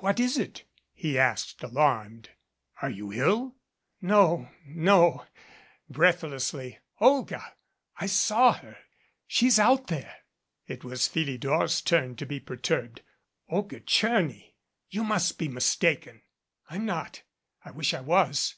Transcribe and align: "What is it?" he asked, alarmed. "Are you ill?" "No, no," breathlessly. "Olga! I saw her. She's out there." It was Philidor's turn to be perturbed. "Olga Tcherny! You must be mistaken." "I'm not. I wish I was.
"What 0.00 0.20
is 0.20 0.36
it?" 0.36 0.64
he 0.92 1.18
asked, 1.18 1.62
alarmed. 1.62 2.28
"Are 2.82 2.90
you 2.90 3.10
ill?" 3.10 3.54
"No, 4.02 4.50
no," 4.66 5.24
breathlessly. 5.88 6.78
"Olga! 7.00 7.54
I 7.96 8.04
saw 8.04 8.52
her. 8.52 8.76
She's 9.26 9.58
out 9.58 9.86
there." 9.86 10.14
It 10.66 10.84
was 10.84 11.08
Philidor's 11.08 11.80
turn 11.80 12.16
to 12.16 12.26
be 12.26 12.38
perturbed. 12.38 13.00
"Olga 13.48 13.80
Tcherny! 13.80 14.52
You 14.90 15.04
must 15.04 15.38
be 15.38 15.48
mistaken." 15.48 16.20
"I'm 16.68 16.84
not. 16.84 17.22
I 17.64 17.70
wish 17.70 17.94
I 17.94 18.02
was. 18.02 18.56